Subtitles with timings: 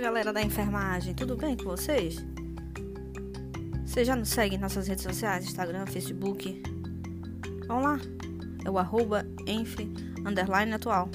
[0.00, 2.24] Galera da enfermagem, tudo bem com vocês?
[3.84, 6.62] Você já nos segue em nossas redes sociais, Instagram, Facebook?
[7.66, 8.00] Vamos lá,
[8.64, 9.76] é o arroba enf,
[10.74, 11.10] atual.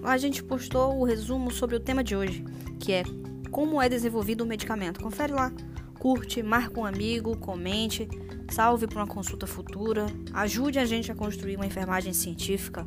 [0.00, 2.44] Lá a gente postou o resumo sobre o tema de hoje,
[2.78, 3.02] que é
[3.50, 5.00] como é desenvolvido o medicamento.
[5.00, 5.52] Confere lá,
[5.98, 8.08] curte, marca um amigo, comente,
[8.48, 12.86] salve para uma consulta futura, ajude a gente a construir uma enfermagem científica.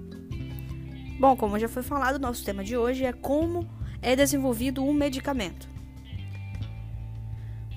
[1.19, 3.69] Bom, como já foi falado, nosso tema de hoje é como
[4.05, 5.67] é desenvolvido um medicamento.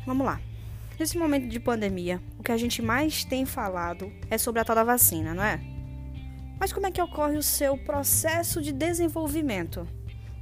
[0.06, 0.38] Vamos lá.
[1.00, 4.76] Nesse momento de pandemia, o que a gente mais tem falado é sobre a tal
[4.76, 5.58] da vacina, não é?
[6.60, 9.88] Mas como é que ocorre o seu processo de desenvolvimento?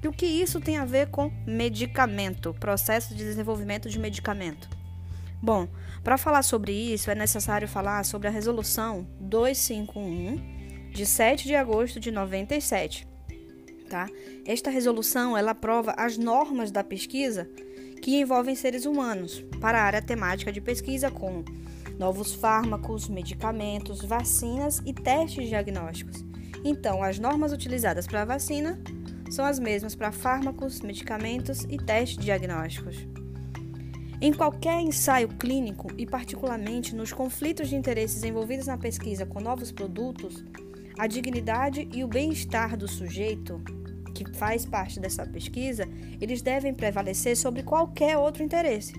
[0.02, 4.68] E o que isso tem a ver com medicamento, processo de desenvolvimento de medicamento?
[5.40, 5.68] Bom,
[6.02, 12.00] para falar sobre isso é necessário falar sobre a resolução 251 de 7 de agosto
[12.00, 13.06] de 97.
[13.88, 14.08] Tá?
[14.44, 17.48] Esta resolução ela aprova as normas da pesquisa
[18.02, 21.44] que envolvem seres humanos para a área temática de pesquisa com
[21.98, 26.24] novos fármacos, medicamentos, vacinas e testes diagnósticos.
[26.64, 28.78] Então, as normas utilizadas para a vacina
[29.30, 33.06] são as mesmas para fármacos, medicamentos e testes diagnósticos.
[34.20, 39.70] Em qualquer ensaio clínico e particularmente nos conflitos de interesses envolvidos na pesquisa com novos
[39.70, 40.44] produtos,
[40.98, 43.62] a dignidade e o bem-estar do sujeito
[44.14, 45.86] que faz parte dessa pesquisa,
[46.20, 48.94] eles devem prevalecer sobre qualquer outro interesse,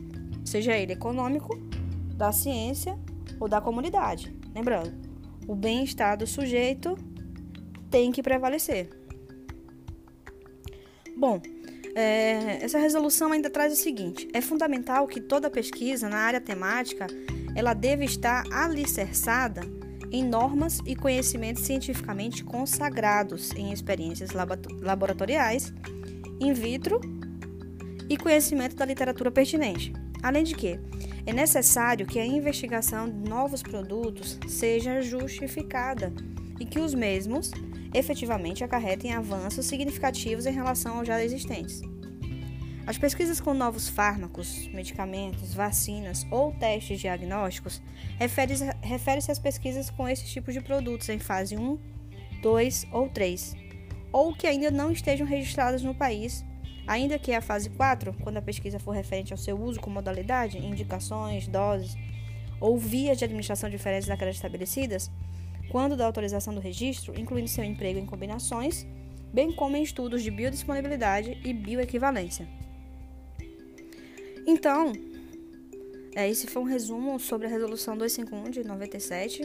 [0.45, 1.57] seja ele econômico,
[2.15, 2.97] da ciência
[3.39, 4.35] ou da comunidade.
[4.53, 4.93] Lembrando,
[5.47, 6.95] o bem-estar do sujeito
[7.89, 8.89] tem que prevalecer.
[11.15, 11.41] Bom,
[11.95, 17.07] é, essa resolução ainda traz o seguinte: é fundamental que toda pesquisa na área temática
[17.55, 19.61] ela deve estar alicerçada
[20.11, 24.31] em normas e conhecimentos cientificamente consagrados em experiências
[24.81, 25.73] laboratoriais,
[26.39, 26.99] in vitro
[28.09, 29.93] e conhecimento da literatura pertinente.
[30.23, 30.79] Além de que,
[31.25, 36.13] é necessário que a investigação de novos produtos seja justificada
[36.59, 37.51] e que os mesmos
[37.93, 41.81] efetivamente acarretem avanços significativos em relação aos já existentes.
[42.87, 47.81] As pesquisas com novos fármacos, medicamentos, vacinas ou testes diagnósticos
[48.17, 51.77] refere-se refere às pesquisas com esses tipos de produtos em fase 1,
[52.41, 53.57] 2 ou 3,
[54.09, 56.45] ou que ainda não estejam registradas no país,
[56.87, 60.57] ainda que a fase 4, quando a pesquisa for referente ao seu uso com modalidade,
[60.57, 61.93] indicações, doses
[62.61, 65.11] ou vias de administração diferentes daquelas estabelecidas,
[65.69, 68.87] quando da autorização do registro, incluindo seu emprego em combinações,
[69.33, 72.47] bem como em estudos de biodisponibilidade e bioequivalência.
[74.49, 74.93] Então,
[76.15, 79.41] é, esse foi um resumo sobre a resolução 251 de 97.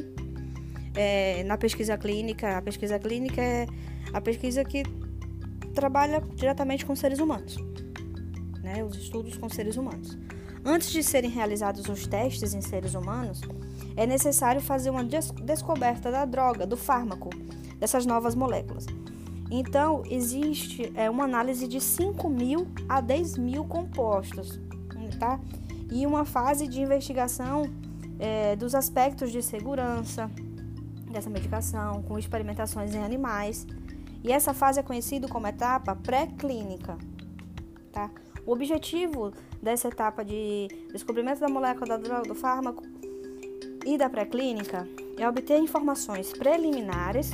[0.94, 3.66] É, na pesquisa clínica, a pesquisa clínica é
[4.12, 4.84] a pesquisa que
[5.74, 7.56] trabalha diretamente com seres humanos,
[8.62, 10.16] né, os estudos com seres humanos.
[10.64, 13.40] Antes de serem realizados os testes em seres humanos,
[13.96, 17.30] é necessário fazer uma des descoberta da droga, do fármaco,
[17.80, 18.86] dessas novas moléculas.
[19.50, 24.61] Então, existe é, uma análise de 5 mil a 10 mil compostos
[25.22, 25.38] tá?
[25.88, 27.70] E uma fase de investigação
[28.18, 30.28] é, dos aspectos de segurança
[31.08, 33.64] dessa medicação, com experimentações em animais.
[34.24, 36.98] E essa fase é conhecida como etapa pré-clínica,
[37.92, 38.10] tá?
[38.44, 42.82] O objetivo dessa etapa de descobrimento da molécula da droga, do fármaco
[43.86, 47.30] e da pré-clínica é obter informações preliminares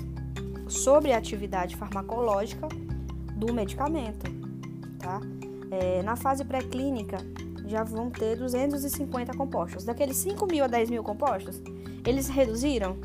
[0.68, 2.68] sobre a atividade farmacológica
[3.34, 4.30] do medicamento,
[4.98, 5.20] tá?
[5.70, 7.18] É, na fase pré-clínica,
[7.68, 9.84] já vão ter 250 compostos.
[9.84, 11.62] Daqueles 5 mil a 10 mil compostos,
[12.06, 12.96] eles reduziram,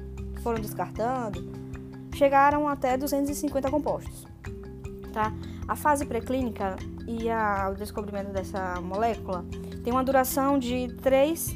[0.41, 1.51] foram descartando,
[2.15, 4.25] chegaram até 250 compostos.
[5.11, 5.33] Tá?
[5.67, 6.75] A fase pré-clínica
[7.07, 9.45] e a, o descobrimento dessa molécula
[9.83, 11.55] tem uma duração de 3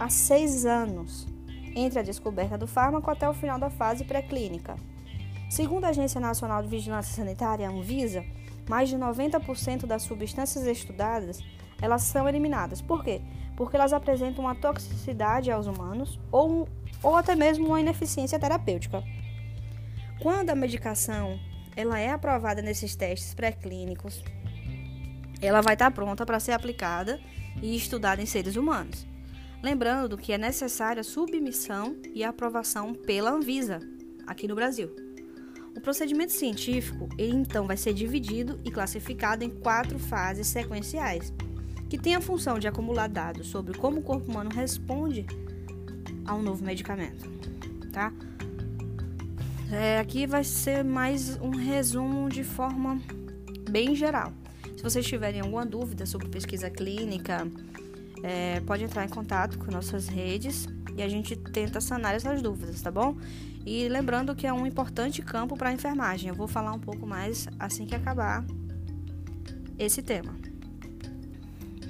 [0.00, 1.26] a 6 anos
[1.76, 4.76] entre a descoberta do fármaco até o final da fase pré-clínica.
[5.50, 8.24] Segundo a Agência Nacional de Vigilância Sanitária, a Anvisa,
[8.68, 11.42] mais de 90% das substâncias estudadas
[11.80, 12.80] elas são eliminadas.
[12.80, 13.20] Por quê?
[13.56, 16.68] Porque elas apresentam uma toxicidade aos humanos ou,
[17.02, 19.02] ou até mesmo uma ineficiência terapêutica.
[20.20, 21.38] Quando a medicação
[21.76, 24.22] ela é aprovada nesses testes pré-clínicos,
[25.40, 27.20] ela vai estar pronta para ser aplicada
[27.62, 29.06] e estudada em seres humanos.
[29.62, 33.80] Lembrando que é necessária submissão e aprovação pela Anvisa,
[34.26, 34.90] aqui no Brasil.
[35.76, 41.32] O procedimento científico, ele então vai ser dividido e classificado em quatro fases sequenciais
[41.88, 45.26] que tem a função de acumular dados sobre como o corpo humano responde
[46.24, 47.28] a um novo medicamento,
[47.92, 48.12] tá?
[49.70, 53.00] É, aqui vai ser mais um resumo de forma
[53.70, 54.32] bem geral.
[54.76, 57.46] Se vocês tiverem alguma dúvida sobre pesquisa clínica,
[58.22, 62.80] é, pode entrar em contato com nossas redes e a gente tenta sanar essas dúvidas,
[62.80, 63.16] tá bom?
[63.66, 66.28] E lembrando que é um importante campo para a enfermagem.
[66.28, 68.44] Eu vou falar um pouco mais assim que acabar
[69.78, 70.34] esse tema,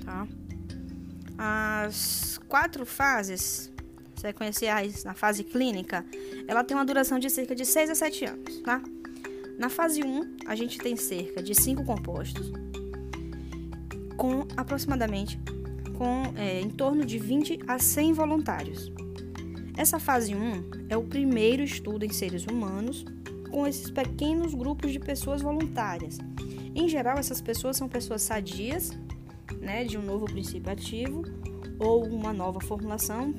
[0.08, 0.26] tá?
[1.37, 3.70] As quatro fases
[4.16, 6.05] sequenciais na fase clínica,
[6.49, 8.82] ela tem uma duração de cerca de 6 a 7 anos, tá?
[9.58, 12.50] Na fase 1, a gente tem cerca de 5 compostos,
[14.16, 15.38] com aproximadamente
[15.96, 18.90] com é, em torno de 20 a 100 voluntários.
[19.76, 23.05] Essa fase 1 é o primeiro estudo em seres humanos
[23.50, 26.19] com esses pequenos grupos de pessoas voluntárias.
[26.75, 28.93] Em geral, essas pessoas são pessoas sadias,
[29.60, 31.22] né, de um novo princípio ativo
[31.78, 33.34] ou uma nova formulação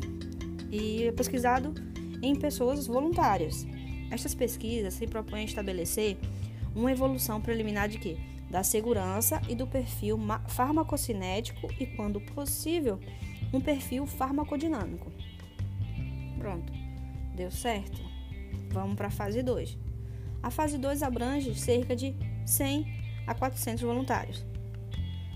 [0.72, 1.74] e é pesquisado
[2.22, 3.66] em pessoas voluntárias.
[4.12, 6.18] Estas pesquisas se propõem a estabelecer
[6.76, 8.18] uma evolução preliminar de quê?
[8.50, 13.00] Da segurança e do perfil farmacocinético e, quando possível,
[13.54, 15.12] um perfil farmacodinâmico.
[16.40, 16.72] Pronto,
[17.36, 18.02] deu certo?
[18.72, 19.78] Vamos para a fase 2.
[20.42, 22.16] A fase 2 abrange cerca de
[22.46, 22.88] 100
[23.28, 24.49] a 400 voluntários.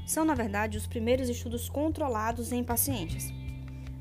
[0.06, 3.32] São, na verdade, os primeiros estudos controlados em pacientes,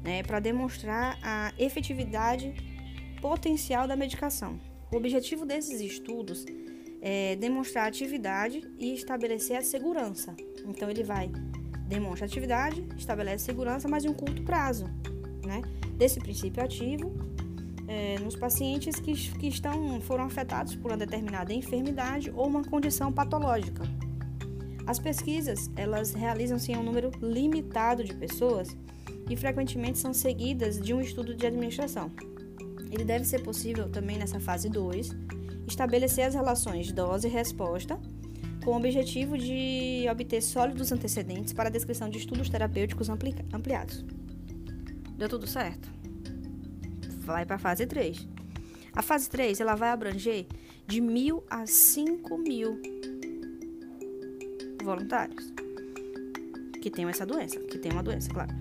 [0.03, 2.55] né, para demonstrar a efetividade
[3.21, 4.59] potencial da medicação.
[4.91, 6.45] O objetivo desses estudos
[7.01, 10.35] é demonstrar a atividade e estabelecer a segurança.
[10.67, 11.31] Então, ele vai
[11.87, 14.87] demonstrar atividade, estabelece segurança, mas em um curto prazo,
[15.45, 15.63] né?
[15.97, 17.13] Desse princípio ativo
[17.87, 23.13] é, nos pacientes que, que estão, foram afetados por uma determinada enfermidade ou uma condição
[23.13, 23.83] patológica.
[24.87, 28.77] As pesquisas, elas realizam-se em um número limitado de pessoas
[29.29, 32.11] e frequentemente são seguidas de um estudo de administração.
[32.91, 35.11] Ele deve ser possível também nessa fase 2
[35.67, 37.99] estabelecer as relações dose-resposta
[38.65, 44.05] com o objetivo de obter sólidos antecedentes para a descrição de estudos terapêuticos ampli ampliados.
[45.17, 45.89] Deu tudo certo?
[47.21, 48.29] Vai para a fase 3.
[48.93, 50.47] A fase 3 ela vai abranger
[50.87, 52.81] de mil a 5 mil
[54.83, 55.53] voluntários
[56.81, 58.53] que tenham essa doença, que tenham uma doença, claro.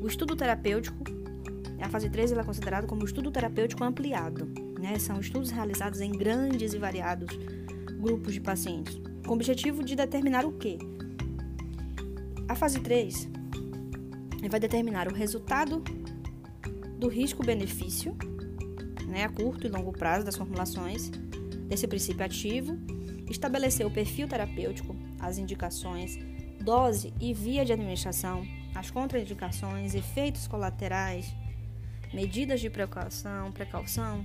[0.00, 1.02] O estudo terapêutico,
[1.80, 4.46] a fase 3 ela é considerada como estudo terapêutico ampliado.
[4.78, 4.98] Né?
[4.98, 7.28] São estudos realizados em grandes e variados
[7.98, 10.78] grupos de pacientes, com o objetivo de determinar o quê?
[12.48, 13.28] A fase 3
[14.48, 15.82] vai determinar o resultado
[16.98, 18.16] do risco-benefício,
[19.06, 21.10] né, a curto e longo prazo das formulações
[21.66, 22.78] desse princípio ativo,
[23.30, 24.94] estabelecer o perfil terapêutico,
[25.26, 26.18] as indicações,
[26.60, 31.34] dose e via de administração, as contraindicações, efeitos colaterais,
[32.12, 34.24] medidas de precaução, precaução,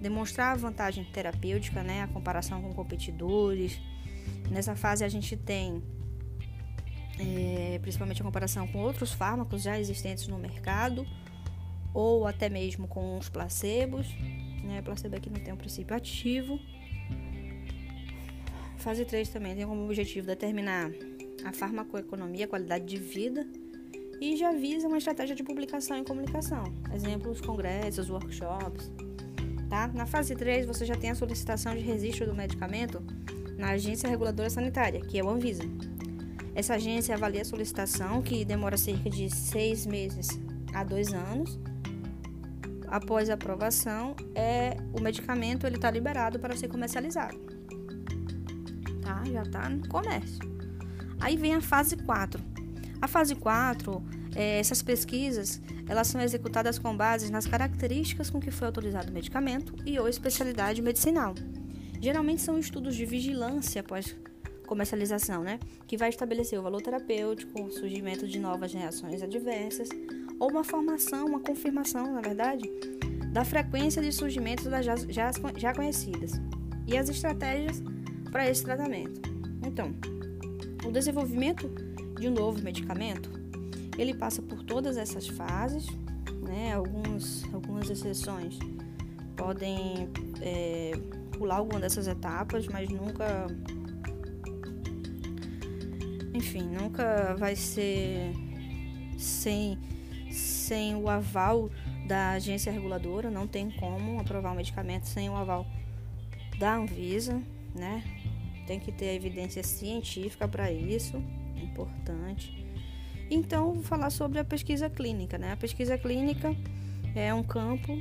[0.00, 3.80] demonstrar a vantagem terapêutica, né, a comparação com competidores.
[4.50, 5.82] Nessa fase a gente tem
[7.18, 11.06] é, principalmente a comparação com outros fármacos já existentes no mercado
[11.92, 14.06] ou até mesmo com os placebos.
[14.64, 14.82] Né?
[14.82, 16.58] Placebo aqui não tem um princípio ativo.
[18.84, 20.90] Fase 3 também tem como objetivo determinar
[21.42, 23.46] a farmacoeconomia, a qualidade de vida
[24.20, 26.64] e já visa uma estratégia de publicação e comunicação.
[26.94, 28.92] Exemplos, congressos, workshops.
[29.70, 29.88] Tá?
[29.88, 33.02] Na fase 3, você já tem a solicitação de registro do medicamento
[33.56, 35.64] na Agência Reguladora Sanitária, que é o Anvisa.
[36.54, 40.28] Essa agência avalia a solicitação, que demora cerca de seis meses
[40.74, 41.58] a dois anos.
[42.88, 47.43] Após a aprovação, é, o medicamento está liberado para ser comercializado.
[49.04, 49.22] Tá?
[49.24, 50.40] Já está no comércio.
[51.20, 52.54] Aí vem a fase 4
[53.04, 54.02] a fase 4,
[54.34, 59.12] é, essas pesquisas, elas são executadas com base nas características com que foi autorizado o
[59.12, 61.34] medicamento e ou especialidade medicinal.
[62.00, 64.16] Geralmente são estudos de vigilância após
[64.66, 65.60] comercialização, né?
[65.86, 69.90] Que vai estabelecer o valor terapêutico, o surgimento de novas reações adversas,
[70.40, 72.72] ou uma formação, uma confirmação, na verdade,
[73.34, 76.32] da frequência de surgimentos das já, já, já conhecidas
[76.86, 77.82] e as estratégias
[78.34, 79.30] para esse tratamento.
[79.64, 79.94] Então,
[80.84, 81.68] o desenvolvimento
[82.18, 83.30] de um novo medicamento,
[83.96, 85.86] ele passa por todas essas fases,
[86.42, 86.74] né?
[86.74, 88.58] Alguns, algumas exceções
[89.36, 90.08] podem
[90.42, 90.90] é,
[91.38, 93.46] pular alguma dessas etapas, mas nunca,
[96.34, 98.32] enfim, nunca vai ser
[99.16, 99.78] sem,
[100.28, 101.70] sem o aval
[102.08, 105.64] da agência reguladora, não tem como aprovar um medicamento sem o aval
[106.58, 107.40] da Anvisa,
[107.76, 108.02] né?
[108.66, 111.22] Tem que ter evidência científica para isso
[111.56, 112.64] importante.
[113.30, 115.52] Então, vou falar sobre a pesquisa clínica, né?
[115.52, 116.54] A pesquisa clínica
[117.14, 118.00] é um campo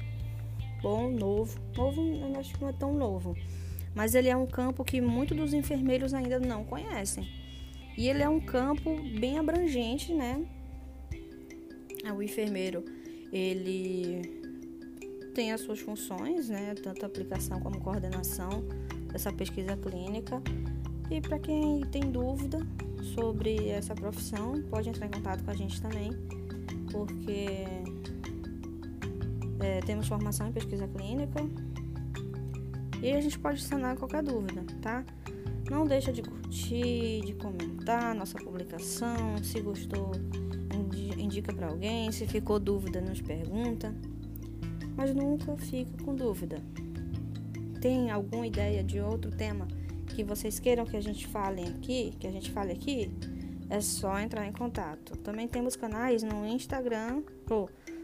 [0.82, 1.60] bom, novo.
[1.76, 3.36] Novo, eu acho que não é tão novo.
[3.96, 7.28] Mas ele é um campo que muitos dos enfermeiros ainda não conhecem.
[7.98, 10.44] E ele é um campo bem abrangente, né?
[12.16, 12.84] O enfermeiro,
[13.32, 14.22] ele
[15.34, 16.76] tem as suas funções, né?
[16.76, 18.64] Tanto aplicação como coordenação
[19.14, 20.42] dessa pesquisa clínica.
[21.10, 22.60] E para quem tem dúvida
[23.16, 26.12] sobre essa profissão, pode entrar em contato com a gente também,
[26.92, 27.56] porque
[29.60, 31.40] é, temos formação em pesquisa clínica
[33.02, 35.06] e a gente pode sanar qualquer dúvida, tá?
[35.70, 39.38] Não deixa de curtir, de comentar nossa publicação.
[39.44, 40.12] Se gostou,
[41.18, 42.12] indica para alguém.
[42.12, 43.94] Se ficou dúvida, nos pergunta.
[44.96, 46.62] Mas nunca fica com dúvida.
[47.84, 49.68] Tem alguma ideia de outro tema
[50.08, 53.12] que vocês queiram que a gente fale aqui, que a gente fale aqui?
[53.70, 55.18] É só entrar em contato.
[55.18, 57.24] Também temos canais no Instagram,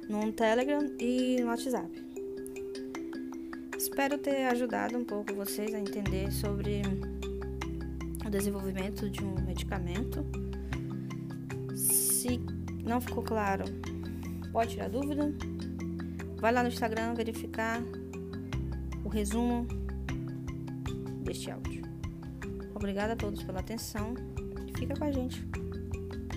[0.10, 1.90] no Telegram e no WhatsApp.
[3.78, 6.82] Espero ter ajudado um pouco vocês a entender sobre
[8.28, 10.26] o desenvolvimento de um medicamento.
[11.74, 12.38] Se
[12.84, 13.64] não ficou claro,
[14.52, 15.34] pode tirar dúvida.
[16.36, 17.82] Vai lá no Instagram verificar
[19.10, 19.66] o resumo
[21.24, 21.84] deste áudio.
[22.76, 24.14] Obrigada a todos pela atenção
[24.68, 25.44] e fica com a gente.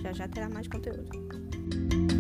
[0.03, 2.12] Já já terá mais conteúdo.